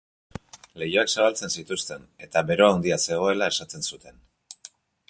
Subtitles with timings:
[0.83, 4.23] Leihoak zabaltzen zituzten, eta bero handia zegoela esaten zuten.